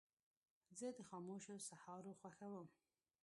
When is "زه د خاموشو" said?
0.79-1.53